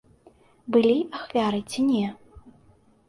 Былі 0.75 0.95
ахвяры 1.19 1.61
ці 1.75 1.79
не? 1.91 2.05